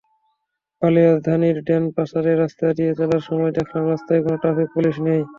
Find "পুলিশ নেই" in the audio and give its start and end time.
4.75-5.21